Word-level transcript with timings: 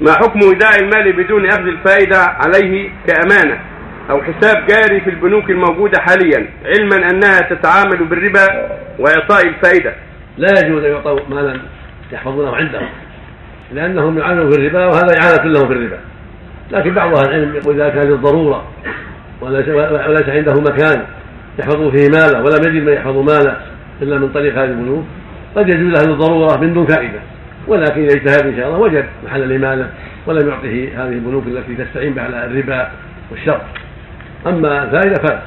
ما 0.00 0.12
حكم 0.12 0.40
ايداع 0.42 0.70
المال 0.80 1.12
بدون 1.12 1.46
أخذ 1.46 1.66
الفائدة 1.66 2.18
عليه 2.18 2.90
كأمانة 3.06 3.60
أو 4.10 4.22
حساب 4.22 4.66
جاري 4.66 5.00
في 5.00 5.10
البنوك 5.10 5.50
الموجودة 5.50 6.00
حاليا 6.00 6.46
علما 6.64 6.96
أنها 7.10 7.40
تتعامل 7.40 8.04
بالربا 8.04 8.46
وإعطاء 8.98 9.48
الفائدة. 9.48 9.94
لا 10.38 10.48
يجوز 10.58 10.84
أن 10.84 10.90
يعطوا 10.90 11.20
مالا 11.30 11.60
يحفظونه 12.12 12.56
عندهم 12.56 12.88
لأنهم 13.72 14.18
يعانون 14.18 14.50
في 14.50 14.58
الربا 14.58 14.86
وهذا 14.86 15.20
إعانة 15.22 15.44
لهم 15.44 15.68
في 15.68 15.72
الربا. 15.72 15.98
لكن 16.70 16.94
بعض 16.94 17.18
أهل 17.18 17.28
العلم 17.28 17.54
يقول 17.56 17.80
اذا 17.80 17.88
كان 17.88 18.08
للضروره 18.08 18.64
وليس 19.40 20.28
عنده 20.28 20.60
مكان 20.60 21.04
يحفظ 21.58 21.90
فيه 21.90 22.08
ماله 22.08 22.42
ولم 22.42 22.68
يجد 22.68 22.82
من 22.86 22.92
يحفظ 22.92 23.16
ماله 23.16 23.56
إلا 24.02 24.18
من 24.18 24.28
طريق 24.28 24.54
هذه 24.54 24.70
البنوك. 24.70 25.04
قد 25.56 25.68
يجوز 25.68 25.92
له 25.92 26.10
للضروره 26.10 26.60
من 26.60 26.74
دون 26.74 26.86
فائدة. 26.86 27.20
ولكن 27.70 28.02
يجتهد 28.04 28.46
إن 28.46 28.56
شاء 28.56 28.66
الله 28.68 28.78
وجد 28.78 29.04
محل 29.24 29.48
لماله 29.48 29.90
ولم 30.26 30.48
يعطه 30.48 30.88
هذه 30.94 31.12
البنوك 31.12 31.46
التي 31.46 31.84
تستعين 31.84 32.14
بها 32.14 32.24
على 32.24 32.44
الربا 32.44 32.90
والشر 33.30 33.60
أما 34.46 34.82
الفائده 34.84 35.14
فلا 35.22 35.40